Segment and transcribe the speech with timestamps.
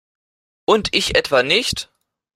[0.65, 1.91] Und ich etwa nicht?